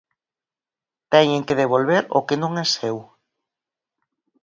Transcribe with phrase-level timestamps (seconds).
[1.13, 2.97] Teñen que devolver o que non é seu.